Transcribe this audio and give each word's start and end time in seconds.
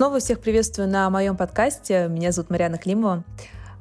Снова 0.00 0.18
всех 0.18 0.40
приветствую 0.40 0.88
на 0.88 1.10
моем 1.10 1.36
подкасте. 1.36 2.08
Меня 2.08 2.32
зовут 2.32 2.48
Марьяна 2.48 2.78
Климова. 2.78 3.22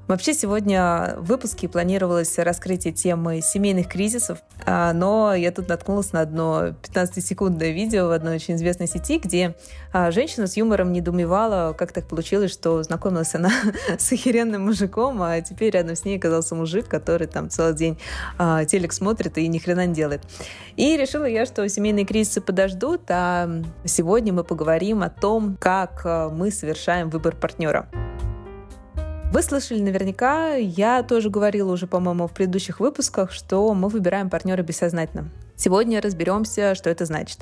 Вообще 0.10 0.34
сегодня 0.34 1.14
в 1.18 1.26
выпуске 1.26 1.70
планировалось 1.70 2.40
раскрытие 2.40 2.92
темы 2.92 3.42
семейных 3.42 3.88
кризисов, 3.88 4.40
а, 4.66 4.92
но 4.92 5.36
я 5.36 5.52
тут 5.52 5.70
наткнулась 5.70 6.14
на 6.14 6.22
одно 6.22 6.70
15-секундное 6.82 7.70
видео 7.70 8.08
в 8.08 8.12
одной 8.12 8.38
очень 8.38 8.56
известной 8.56 8.88
сети, 8.88 9.20
где 9.20 9.56
а, 9.94 10.10
женщина 10.10 10.48
с 10.48 10.58
юмором 10.58 10.94
недоумевала, 10.94 11.74
как 11.74 11.92
так 11.92 12.08
получилось, 12.08 12.52
что 12.52 12.82
знакомилась 12.82 13.36
она 13.36 13.52
с 14.00 14.12
охеренным 14.12 14.66
мужиком, 14.66 15.22
а 15.22 15.40
теперь 15.42 15.74
рядом 15.76 15.96
с 15.96 16.04
ней 16.04 16.18
оказался 16.18 16.56
мужик, 16.56 16.88
который 16.88 17.28
там 17.28 17.52
целый 17.52 17.76
день 17.76 18.00
а, 18.40 18.66
телек 18.66 18.94
смотрит 18.94 19.38
и 19.38 19.48
ни 19.48 19.60
хрена 19.60 19.86
не 19.86 19.94
делает. 19.94 20.24
И 20.76 20.98
решила 20.98 21.26
я, 21.26 21.46
что 21.46 21.70
семейные 21.70 22.06
кризисы 22.06 22.42
подождут, 22.42 23.02
а 23.10 23.48
сегодня 23.86 24.34
мы 24.34 24.44
поговорим 24.44 25.04
о 25.04 25.12
том, 25.12 25.56
как 25.60 26.04
мы 26.32 26.50
совершаем 26.50 27.12
выбор 27.12 27.36
партнера. 27.36 27.88
Вы 29.32 29.44
слышали 29.44 29.80
наверняка, 29.80 30.56
я 30.56 31.04
тоже 31.04 31.30
говорила 31.30 31.72
уже, 31.72 31.86
по-моему, 31.86 32.28
в 32.28 32.34
предыдущих 32.34 32.80
выпусках, 32.80 33.32
что 33.32 33.72
мы 33.76 33.88
выбираем 33.88 34.28
партнера 34.28 34.64
бессознательно. 34.64 35.30
Сегодня 35.56 36.02
разберемся, 36.02 36.74
что 36.74 36.90
это 36.90 37.06
значит. 37.06 37.42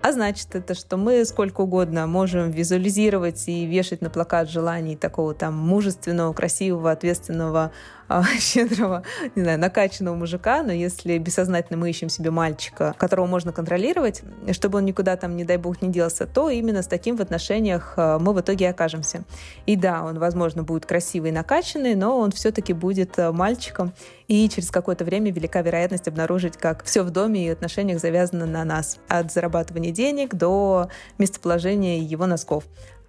А 0.00 0.10
значит 0.10 0.56
это, 0.56 0.74
что 0.74 0.96
мы 0.96 1.24
сколько 1.24 1.60
угодно 1.60 2.08
можем 2.08 2.50
визуализировать 2.50 3.44
и 3.46 3.64
вешать 3.64 4.02
на 4.02 4.10
плакат 4.10 4.50
желаний 4.50 4.96
такого 4.96 5.34
там 5.34 5.54
мужественного, 5.54 6.32
красивого, 6.32 6.90
ответственного, 6.90 7.70
щедрого, 8.38 9.02
не 9.34 9.42
знаю, 9.42 9.58
накачанного 9.58 10.14
мужика, 10.14 10.62
но 10.62 10.72
если 10.72 11.18
бессознательно 11.18 11.78
мы 11.78 11.90
ищем 11.90 12.08
себе 12.08 12.30
мальчика, 12.30 12.94
которого 12.98 13.26
можно 13.26 13.52
контролировать, 13.52 14.22
чтобы 14.52 14.78
он 14.78 14.84
никуда 14.84 15.16
там, 15.16 15.36
не 15.36 15.44
дай 15.44 15.56
бог, 15.56 15.80
не 15.82 15.90
делся, 15.90 16.26
то 16.26 16.50
именно 16.50 16.82
с 16.82 16.86
таким 16.86 17.16
в 17.16 17.20
отношениях 17.20 17.94
а, 17.96 18.18
мы 18.18 18.32
в 18.32 18.40
итоге 18.40 18.68
окажемся. 18.68 19.24
И 19.66 19.76
да, 19.76 20.02
он, 20.02 20.18
возможно, 20.18 20.62
будет 20.62 20.86
красивый 20.86 21.30
и 21.30 21.32
накачанный, 21.32 21.94
но 21.94 22.18
он 22.18 22.30
все-таки 22.32 22.72
будет 22.72 23.18
а, 23.18 23.32
мальчиком, 23.32 23.92
и 24.28 24.48
через 24.48 24.70
какое-то 24.70 25.04
время 25.04 25.30
велика 25.30 25.60
вероятность 25.60 26.08
обнаружить, 26.08 26.56
как 26.56 26.84
все 26.84 27.02
в 27.02 27.10
доме 27.10 27.46
и 27.46 27.50
отношениях 27.50 28.00
завязано 28.00 28.46
на 28.46 28.64
нас. 28.64 28.98
От 29.08 29.32
зарабатывания 29.32 29.92
денег 29.92 30.34
до 30.34 30.88
местоположения 31.18 32.00
его 32.00 32.26
носков 32.26 32.64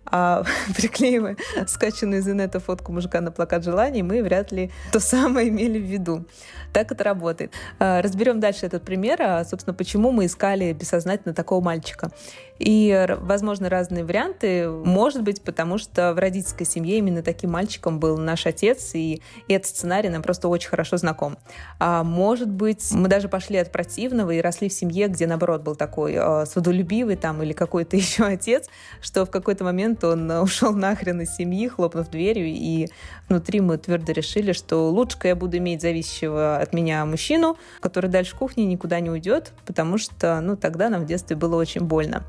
а 0.05 0.43
приклеивая 0.75 1.37
скачанную 1.67 2.21
из 2.21 2.27
инета 2.27 2.59
фотку 2.59 2.91
мужика 2.91 3.21
на 3.21 3.31
плакат 3.31 3.63
желаний, 3.63 4.03
мы 4.03 4.21
вряд 4.23 4.51
ли 4.51 4.71
то 4.91 4.99
самое 4.99 5.49
имели 5.49 5.79
в 5.79 5.85
виду. 5.85 6.25
Так 6.73 6.91
это 6.91 7.03
работает. 7.05 7.53
А, 7.79 8.01
разберем 8.01 8.39
дальше 8.39 8.65
этот 8.65 8.83
пример, 8.83 9.21
а, 9.21 9.45
собственно, 9.45 9.73
почему 9.73 10.11
мы 10.11 10.25
искали 10.25 10.73
бессознательно 10.73 11.33
такого 11.33 11.63
мальчика. 11.63 12.11
И, 12.59 13.05
возможно, 13.19 13.69
разные 13.69 14.05
варианты. 14.05 14.69
Может 14.69 15.23
быть, 15.23 15.41
потому 15.41 15.77
что 15.77 16.13
в 16.13 16.19
родительской 16.19 16.65
семье 16.65 16.97
именно 16.97 17.21
таким 17.21 17.51
мальчиком 17.51 17.99
был 17.99 18.17
наш 18.17 18.45
отец, 18.45 18.91
и, 18.93 19.21
этот 19.47 19.67
сценарий 19.67 20.09
нам 20.09 20.21
просто 20.21 20.47
очень 20.47 20.69
хорошо 20.69 20.97
знаком. 20.97 21.37
А 21.79 22.03
может 22.03 22.49
быть, 22.49 22.91
мы 22.91 23.07
даже 23.07 23.27
пошли 23.29 23.57
от 23.57 23.71
противного 23.71 24.31
и 24.31 24.41
росли 24.41 24.69
в 24.69 24.73
семье, 24.73 25.07
где, 25.07 25.27
наоборот, 25.27 25.63
был 25.63 25.75
такой 25.75 26.13
э, 26.15 26.45
сводолюбивый 26.45 27.15
там 27.15 27.41
или 27.41 27.53
какой-то 27.53 27.95
еще 27.97 28.23
отец, 28.23 28.67
что 29.01 29.25
в 29.25 29.31
какой-то 29.31 29.63
момент 29.63 29.94
он 30.03 30.29
ушел 30.31 30.73
нахрен 30.73 31.21
из 31.21 31.35
семьи, 31.35 31.67
хлопнув 31.67 32.09
дверью, 32.09 32.47
и 32.47 32.87
внутри 33.29 33.61
мы 33.61 33.77
твердо 33.77 34.11
решили, 34.11 34.51
что 34.51 34.89
лучше 34.89 35.17
я 35.23 35.35
буду 35.35 35.57
иметь 35.57 35.81
зависящего 35.81 36.57
от 36.57 36.73
меня 36.73 37.05
мужчину, 37.05 37.57
который 37.79 38.09
дальше 38.09 38.35
кухни 38.35 38.63
никуда 38.63 38.99
не 38.99 39.09
уйдет, 39.09 39.53
потому 39.65 39.97
что, 39.97 40.39
ну, 40.41 40.55
тогда 40.55 40.89
нам 40.89 41.03
в 41.03 41.05
детстве 41.05 41.35
было 41.35 41.55
очень 41.55 41.81
больно. 41.81 42.23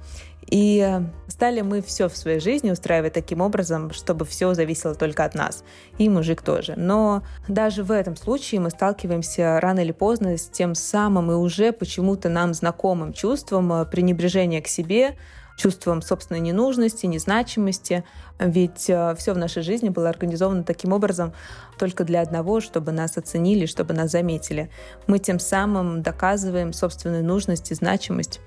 И 0.50 1.00
стали 1.28 1.60
мы 1.60 1.82
все 1.82 2.08
в 2.08 2.16
своей 2.16 2.38
жизни 2.38 2.70
устраивать 2.70 3.12
таким 3.12 3.40
образом, 3.40 3.92
чтобы 3.92 4.24
все 4.24 4.54
зависело 4.54 4.94
только 4.94 5.24
от 5.24 5.34
нас. 5.34 5.64
И 5.98 6.08
мужик 6.08 6.42
тоже. 6.42 6.74
Но 6.76 7.22
даже 7.48 7.82
в 7.82 7.90
этом 7.90 8.16
случае 8.16 8.60
мы 8.60 8.70
сталкиваемся 8.70 9.58
рано 9.60 9.80
или 9.80 9.92
поздно 9.92 10.36
с 10.36 10.48
тем 10.48 10.74
самым 10.74 11.32
и 11.32 11.34
уже 11.34 11.72
почему-то 11.72 12.28
нам 12.28 12.54
знакомым 12.54 13.12
чувством 13.12 13.72
э, 13.72 13.86
пренебрежения 13.86 14.62
к 14.62 14.68
себе, 14.68 15.16
чувством 15.56 16.02
собственной 16.02 16.40
ненужности, 16.40 17.06
незначимости. 17.06 18.04
Ведь 18.38 18.88
э, 18.88 19.14
все 19.18 19.32
в 19.32 19.38
нашей 19.38 19.62
жизни 19.62 19.88
было 19.88 20.08
организовано 20.08 20.62
таким 20.62 20.92
образом 20.92 21.32
только 21.78 22.04
для 22.04 22.20
одного, 22.20 22.60
чтобы 22.60 22.92
нас 22.92 23.16
оценили, 23.16 23.66
чтобы 23.66 23.94
нас 23.94 24.12
заметили. 24.12 24.70
Мы 25.08 25.18
тем 25.18 25.40
самым 25.40 26.02
доказываем 26.02 26.72
собственную 26.72 27.24
нужность 27.24 27.72
и 27.72 27.74
значимость 27.74 28.40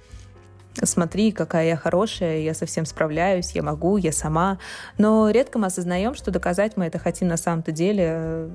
смотри, 0.83 1.31
какая 1.31 1.67
я 1.67 1.75
хорошая, 1.75 2.39
я 2.39 2.53
совсем 2.53 2.85
справляюсь, 2.85 3.51
я 3.51 3.63
могу, 3.63 3.97
я 3.97 4.11
сама. 4.11 4.59
Но 4.97 5.29
редко 5.29 5.59
мы 5.59 5.67
осознаем, 5.67 6.15
что 6.15 6.31
доказать 6.31 6.77
мы 6.77 6.85
это 6.85 6.99
хотим 6.99 7.27
на 7.27 7.37
самом-то 7.37 7.71
деле 7.71 8.05
э, 8.07 8.49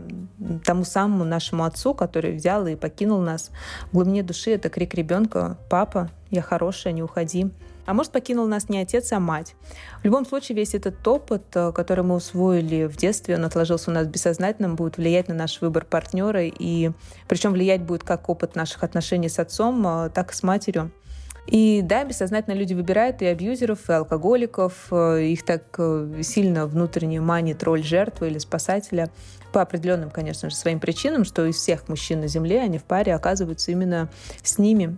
тому 0.65 0.85
самому 0.85 1.25
нашему 1.25 1.65
отцу, 1.65 1.95
который 1.95 2.37
взял 2.37 2.67
и 2.67 2.77
покинул 2.77 3.21
нас. 3.21 3.51
В 3.91 3.95
глубине 3.95 4.23
души 4.23 4.53
это 4.53 4.69
крик 4.69 4.95
ребенка 4.95 5.59
«Папа, 5.69 6.11
я 6.31 6.43
хорошая, 6.43 6.93
не 6.93 7.03
уходи». 7.03 7.51
А 7.87 7.93
может, 7.93 8.13
покинул 8.13 8.47
нас 8.47 8.69
не 8.69 8.79
отец, 8.79 9.13
а 9.13 9.21
мать. 9.21 9.55
В 10.01 10.05
любом 10.05 10.25
случае, 10.25 10.57
весь 10.57 10.75
этот 10.75 11.07
опыт, 11.07 11.43
э, 11.55 11.73
который 11.73 12.05
мы 12.05 12.15
усвоили 12.15 12.87
в 12.87 12.97
детстве, 12.97 13.37
он 13.37 13.45
отложился 13.45 13.91
у 13.91 13.95
нас 13.95 14.07
бессознательно, 14.07 14.71
будет 14.71 14.97
влиять 14.97 15.29
на 15.29 15.35
наш 15.35 15.61
выбор 15.61 15.85
партнера, 15.85 16.45
и 16.45 16.93
причем 17.29 17.53
влиять 17.53 17.83
будет 17.83 18.03
как 18.03 18.29
опыт 18.29 18.55
наших 18.55 18.85
отношений 18.85 19.29
с 19.29 19.39
отцом, 19.39 19.87
э, 19.87 20.11
так 20.11 20.33
и 20.33 20.35
с 20.35 20.43
матерью. 20.43 20.91
И 21.47 21.83
да, 21.83 22.05
бессознательно 22.05 22.55
люди 22.55 22.73
выбирают 22.73 23.21
и 23.21 23.27
абьюзеров, 23.27 23.91
и 23.91 23.93
алкоголиков, 23.93 24.87
э, 24.91 25.25
их 25.25 25.45
так 25.45 25.63
э, 25.79 26.23
сильно 26.23 26.67
внутренне 26.67 27.21
манит 27.21 27.63
роль 27.63 27.83
жертвы 27.83 28.29
или 28.29 28.39
спасателя 28.39 29.11
по 29.53 29.61
определенным, 29.61 30.11
конечно 30.11 30.49
же, 30.49 30.57
своим 30.57 30.81
причинам, 30.81 31.25
что 31.25 31.45
из 31.45 31.57
всех 31.57 31.89
мужчин 31.89 32.21
на 32.21 32.29
Земле 32.29 32.61
они 32.61 32.79
в 32.79 32.85
паре 32.85 33.15
оказываются 33.15 33.71
именно 33.73 34.09
с 34.43 34.59
ними. 34.59 34.97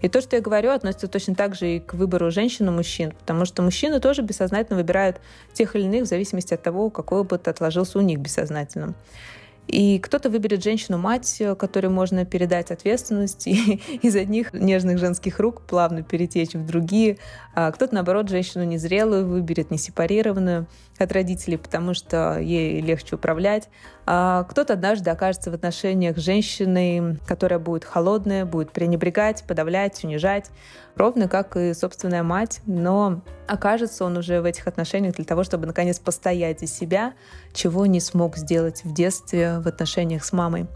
И 0.00 0.08
то, 0.08 0.20
что 0.20 0.36
я 0.36 0.42
говорю, 0.42 0.70
относится 0.70 1.08
точно 1.08 1.34
так 1.34 1.56
же 1.56 1.76
и 1.76 1.80
к 1.80 1.94
выбору 1.94 2.30
женщин 2.30 2.68
и 2.68 2.70
мужчин, 2.70 3.12
потому 3.18 3.44
что 3.44 3.62
мужчины 3.62 3.98
тоже 3.98 4.22
бессознательно 4.22 4.78
выбирают 4.78 5.20
тех 5.52 5.74
или 5.74 5.84
иных 5.84 6.04
в 6.04 6.06
зависимости 6.06 6.54
от 6.54 6.62
того, 6.62 6.90
какой 6.90 7.20
опыт 7.20 7.48
отложился 7.48 7.98
у 7.98 8.02
них 8.02 8.20
бессознательно. 8.20 8.94
И 9.68 9.98
кто-то 9.98 10.30
выберет 10.30 10.64
женщину-мать, 10.64 11.42
которой 11.58 11.88
можно 11.88 12.24
передать 12.24 12.70
ответственность 12.70 13.46
и 13.46 13.82
из 14.02 14.16
одних 14.16 14.54
нежных 14.54 14.98
женских 14.98 15.38
рук 15.38 15.62
плавно 15.62 16.02
перетечь 16.02 16.54
в 16.54 16.66
другие. 16.66 17.18
А 17.54 17.70
кто-то, 17.70 17.94
наоборот, 17.94 18.30
женщину 18.30 18.64
незрелую 18.64 19.26
выберет, 19.26 19.70
не 19.70 19.76
сепарированную 19.76 20.66
от 20.96 21.12
родителей, 21.12 21.58
потому 21.58 21.92
что 21.92 22.38
ей 22.40 22.80
легче 22.80 23.16
управлять. 23.16 23.68
А 24.10 24.44
кто-то 24.44 24.72
однажды 24.72 25.10
окажется 25.10 25.50
в 25.50 25.54
отношениях 25.54 26.16
с 26.16 26.22
женщиной, 26.22 27.18
которая 27.26 27.58
будет 27.58 27.84
холодная, 27.84 28.46
будет 28.46 28.72
пренебрегать, 28.72 29.44
подавлять, 29.46 30.02
унижать, 30.02 30.50
ровно 30.96 31.28
как 31.28 31.58
и 31.58 31.74
собственная 31.74 32.22
мать, 32.22 32.62
но 32.64 33.20
окажется 33.46 34.06
он 34.06 34.16
уже 34.16 34.40
в 34.40 34.46
этих 34.46 34.66
отношениях 34.66 35.16
для 35.16 35.26
того, 35.26 35.44
чтобы 35.44 35.66
наконец 35.66 35.98
постоять 35.98 36.60
за 36.60 36.66
себя, 36.66 37.12
чего 37.52 37.84
не 37.84 38.00
смог 38.00 38.38
сделать 38.38 38.82
в 38.82 38.94
детстве 38.94 39.58
в 39.58 39.68
отношениях 39.68 40.24
с 40.24 40.32
мамой. 40.32 40.68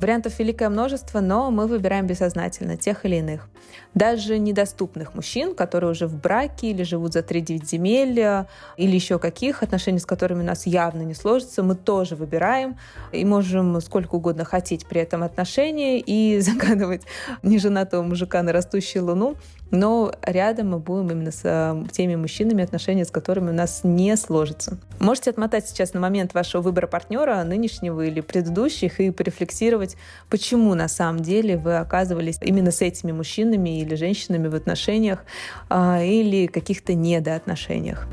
Вариантов 0.00 0.38
великое 0.38 0.68
множество, 0.68 1.20
но 1.20 1.50
мы 1.50 1.66
выбираем 1.66 2.06
бессознательно 2.06 2.76
тех 2.76 3.04
или 3.04 3.16
иных. 3.16 3.48
Даже 3.94 4.38
недоступных 4.38 5.14
мужчин, 5.14 5.54
которые 5.54 5.90
уже 5.90 6.06
в 6.06 6.14
браке 6.14 6.70
или 6.70 6.84
живут 6.84 7.14
за 7.14 7.20
3-9 7.20 7.64
земель, 7.64 8.46
или 8.76 8.94
еще 8.94 9.18
каких 9.18 9.62
отношений, 9.62 9.98
с 9.98 10.06
которыми 10.06 10.42
у 10.42 10.46
нас 10.46 10.66
явно 10.66 11.02
не 11.02 11.14
сложится, 11.14 11.64
мы 11.64 11.74
тоже 11.74 12.14
выбираем 12.14 12.78
и 13.12 13.24
можем 13.24 13.80
сколько 13.80 14.14
угодно 14.14 14.44
хотеть 14.44 14.86
при 14.86 15.00
этом 15.00 15.22
отношения 15.24 15.98
и 15.98 16.38
загадывать 16.40 17.02
неженатого 17.42 18.02
мужика 18.02 18.42
на 18.42 18.52
растущую 18.52 19.04
луну, 19.04 19.34
но 19.70 20.12
рядом 20.22 20.70
мы 20.70 20.78
будем 20.78 21.10
именно 21.10 21.30
с 21.30 21.40
э, 21.44 21.84
теми 21.92 22.14
мужчинами, 22.14 22.64
отношения 22.64 23.04
с 23.04 23.10
которыми 23.10 23.50
у 23.50 23.52
нас 23.52 23.80
не 23.84 24.16
сложится. 24.16 24.78
Можете 24.98 25.30
отмотать 25.30 25.68
сейчас 25.68 25.92
на 25.92 26.00
момент 26.00 26.34
вашего 26.34 26.62
выбора 26.62 26.86
партнера, 26.86 27.42
нынешнего 27.44 28.00
или 28.02 28.20
предыдущих, 28.20 29.00
и 29.00 29.10
порефлексировать, 29.10 29.87
почему 30.28 30.74
на 30.74 30.88
самом 30.88 31.20
деле 31.20 31.56
вы 31.56 31.76
оказывались 31.76 32.38
именно 32.42 32.70
с 32.70 32.82
этими 32.82 33.12
мужчинами 33.12 33.80
или 33.80 33.94
женщинами 33.94 34.48
в 34.48 34.54
отношениях 34.54 35.24
а, 35.68 36.02
или 36.02 36.46
каких-то 36.46 36.94
недоотношениях. 36.94 38.06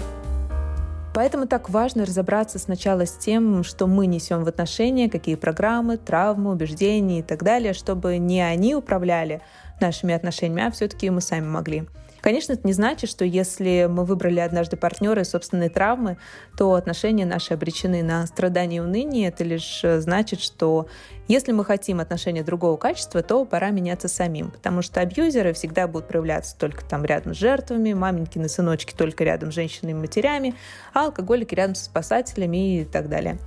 Поэтому 1.16 1.48
так 1.48 1.70
важно 1.70 2.06
разобраться 2.06 2.60
сначала 2.60 3.06
с 3.06 3.14
тем, 3.14 3.64
что 3.64 3.88
мы 3.88 4.06
несем 4.06 4.44
в 4.44 4.50
отношения, 4.50 5.10
какие 5.10 5.36
программы, 5.36 5.96
травмы, 5.96 6.52
убеждения 6.52 7.20
и 7.20 7.24
так 7.24 7.42
далее, 7.42 7.72
чтобы 7.72 8.18
не 8.18 8.42
они 8.42 8.76
управляли 8.76 9.40
нашими 9.80 10.14
отношениями, 10.14 10.68
а 10.68 10.72
все-таки 10.72 11.10
мы 11.10 11.22
сами 11.22 11.48
могли. 11.48 11.86
Конечно, 12.26 12.54
это 12.54 12.66
не 12.66 12.74
значит, 12.74 13.08
что 13.08 13.24
если 13.24 13.88
мы 13.88 14.04
выбрали 14.04 14.40
однажды 14.40 14.78
партнера 14.78 15.22
и 15.22 15.24
собственные 15.24 15.70
травмы, 15.70 16.18
то 16.58 16.74
отношения 16.74 17.24
наши 17.24 17.54
обречены 17.54 18.02
на 18.02 18.26
страдания 18.26 18.78
и 18.78 18.80
уныние. 18.80 19.28
Это 19.28 19.44
лишь 19.44 19.84
э, 19.84 20.00
значит, 20.02 20.42
что 20.42 20.88
если 21.28 21.52
мы 21.52 21.64
хотим 21.64 22.00
отношения 22.00 22.42
другого 22.42 22.78
качества, 22.78 23.22
то 23.22 23.46
пора 23.46 23.70
меняться 23.70 24.08
самим, 24.08 24.50
потому 24.50 24.82
что 24.82 25.02
абьюзеры 25.02 25.54
всегда 25.54 25.88
будут 25.88 26.08
проявляться 26.08 26.58
только 26.58 26.84
там 26.84 27.06
рядом 27.06 27.36
с 27.36 27.38
жертвами, 27.38 27.94
маменькины 27.94 28.50
сыночки 28.50 28.96
только 28.96 29.24
рядом 29.24 29.52
с 29.52 29.54
женщинами 29.54 29.92
и 29.92 30.02
матерями, 30.02 30.56
а 30.96 31.06
алкоголики 31.06 31.54
рядом 31.54 31.76
с 31.76 31.84
спасателями 31.84 32.80
и 32.80 32.86
так 32.86 33.08
далее. 33.08 33.38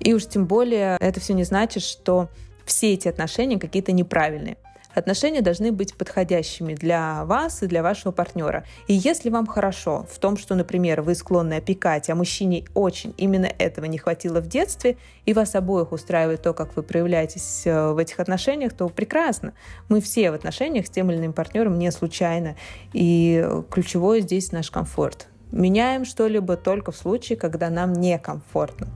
И 0.00 0.14
уж 0.14 0.24
тем 0.24 0.46
более 0.46 0.96
это 0.98 1.20
все 1.20 1.34
не 1.34 1.44
значит, 1.44 1.82
что 1.82 2.30
все 2.64 2.94
эти 2.94 3.06
отношения 3.06 3.58
какие-то 3.58 3.92
неправильные. 3.92 4.56
Отношения 4.94 5.40
должны 5.40 5.72
быть 5.72 5.94
подходящими 5.94 6.74
для 6.74 7.24
вас 7.24 7.62
и 7.62 7.66
для 7.66 7.82
вашего 7.82 8.12
партнера. 8.12 8.64
И 8.86 8.94
если 8.94 9.28
вам 9.30 9.46
хорошо 9.46 10.06
в 10.10 10.18
том, 10.18 10.36
что, 10.36 10.54
например, 10.54 11.02
вы 11.02 11.14
склонны 11.14 11.54
опекать, 11.54 12.08
а 12.10 12.14
мужчине 12.14 12.64
очень 12.74 13.14
именно 13.16 13.50
этого 13.58 13.86
не 13.86 13.98
хватило 13.98 14.40
в 14.40 14.46
детстве, 14.46 14.96
и 15.26 15.32
вас 15.32 15.54
обоих 15.54 15.92
устраивает 15.92 16.42
то, 16.42 16.54
как 16.54 16.76
вы 16.76 16.82
проявляетесь 16.82 17.62
э, 17.66 17.92
в 17.92 17.98
этих 17.98 18.20
отношениях, 18.20 18.72
то 18.72 18.88
прекрасно. 18.88 19.52
Мы 19.88 20.00
все 20.00 20.30
в 20.30 20.34
отношениях 20.34 20.86
с 20.86 20.90
тем 20.90 21.10
или 21.10 21.18
иным 21.18 21.32
партнером 21.32 21.78
не 21.78 21.90
случайно. 21.90 22.56
И 22.92 23.46
ключевое 23.70 24.20
здесь 24.20 24.52
наш 24.52 24.70
комфорт. 24.70 25.28
Меняем 25.50 26.04
что-либо 26.04 26.56
только 26.56 26.92
в 26.92 26.96
случае, 26.96 27.36
когда 27.36 27.70
нам 27.70 27.92
некомфортно. 27.92 28.88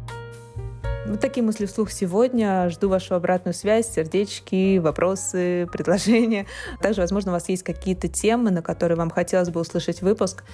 Вот 1.09 1.21
такие 1.21 1.43
мысли 1.43 1.65
вслух 1.65 1.91
сегодня. 1.91 2.69
Жду 2.69 2.91
вашу 2.91 3.15
обратную 3.15 3.55
связь, 3.55 3.91
сердечки, 3.91 4.77
вопросы, 4.77 5.67
предложения. 5.73 6.47
Также, 6.83 7.01
возможно, 7.01 7.31
у 7.31 7.35
вас 7.35 7.49
есть 7.49 7.63
какие-то 7.63 8.09
темы, 8.09 8.51
на 8.51 8.61
которые 8.61 8.99
вам 8.99 9.09
хотелось 9.09 9.49
бы 9.49 9.61
услышать 9.61 10.03
выпуск. 10.03 10.45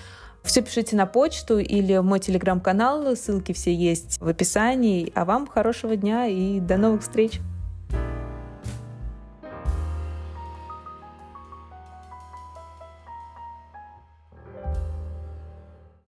Все 0.45 0.63
пишите 0.63 0.95
на 0.95 1.07
почту 1.07 1.59
или 1.59 1.97
в 1.97 2.05
мой 2.05 2.21
телеграм-канал. 2.21 3.17
Ссылки 3.17 3.53
все 3.53 3.75
есть 3.75 4.21
в 4.21 4.29
описании. 4.29 5.11
А 5.17 5.25
вам 5.25 5.49
хорошего 5.49 5.97
дня 5.97 6.27
и 6.27 6.61
до 6.61 6.77
новых 6.77 7.03
встреч! 7.03 7.41